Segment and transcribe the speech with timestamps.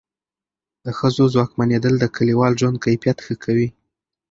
[0.85, 3.67] د ښځو ځواکمنېدل د کلیوال ژوند کیفیت ښه کوي.